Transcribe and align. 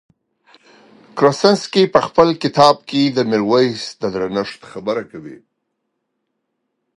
کروسنسکي 1.17 1.83
په 1.93 1.99
خپل 2.07 2.27
کتاب 2.43 2.75
کې 2.89 3.01
د 3.07 3.19
میرویس 3.31 3.81
د 4.01 4.03
درنښت 4.13 4.61
خبره 4.71 5.03
کوي. 5.11 5.37